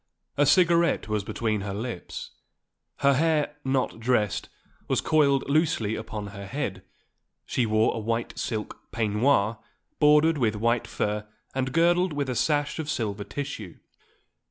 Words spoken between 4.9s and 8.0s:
coiled loosely upon her head; she wore a